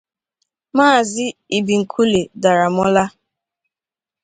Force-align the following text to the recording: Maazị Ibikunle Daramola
Maazị 0.77 1.25
Ibikunle 1.57 2.21
Daramola 2.41 3.03